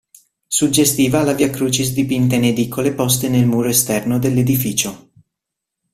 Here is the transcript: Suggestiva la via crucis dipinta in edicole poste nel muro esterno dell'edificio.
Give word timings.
Suggestiva 0.47 1.21
la 1.21 1.33
via 1.33 1.51
crucis 1.51 1.93
dipinta 1.93 2.33
in 2.33 2.45
edicole 2.45 2.95
poste 2.95 3.29
nel 3.29 3.45
muro 3.45 3.69
esterno 3.69 4.17
dell'edificio. 4.17 5.11